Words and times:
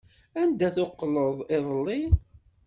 Anda 0.41 0.67
teqqleḍ 0.75 1.35
iḍelli? 1.55 2.01